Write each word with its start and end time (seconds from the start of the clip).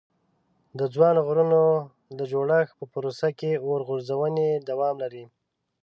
د 0.79 0.81
ځوانو 0.93 1.19
غرونو 1.27 1.61
د 2.19 2.21
جوړښت 2.31 2.73
په 2.79 2.85
پروسه 2.93 3.27
کې 3.39 3.51
اور 3.65 3.79
غورځونې 3.87 4.47
دوام 4.69 4.95
لري. 5.03 5.25